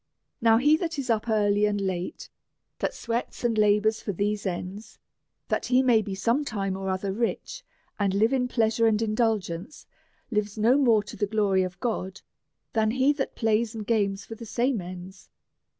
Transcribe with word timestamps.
Now, 0.41 0.57
he 0.57 0.77
that 0.77 0.97
is 0.97 1.11
up 1.11 1.29
early 1.29 1.67
and 1.67 1.79
late, 1.79 2.27
that 2.79 2.95
sweats 2.95 3.43
and 3.43 3.55
labours 3.55 4.01
for 4.01 4.11
these 4.11 4.47
ends, 4.47 4.97
that 5.47 5.67
he 5.67 5.83
may 5.83 6.01
be 6.01 6.15
some 6.15 6.43
time 6.43 6.75
or 6.75 6.89
other 6.89 7.13
rich, 7.13 7.63
and 7.99 8.11
live 8.15 8.33
in 8.33 8.47
pleasure 8.47 8.87
and 8.87 8.99
indulgence, 8.99 9.85
lives 10.31 10.57
no 10.57 10.75
more 10.75 11.03
to 11.03 11.15
the 11.15 11.27
glory 11.27 11.61
of 11.61 11.79
God 11.79 12.21
than 12.73 12.89
he 12.89 13.13
that 13.13 13.35
plays 13.35 13.75
and 13.75 13.85
games 13.85 14.25
for 14.25 14.33
the 14.33 14.43
same 14.47 14.81
ends. 14.81 15.29